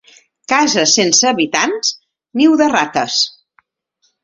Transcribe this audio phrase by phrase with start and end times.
[0.53, 1.93] Casa sense habitants,
[2.43, 3.21] niu de rates.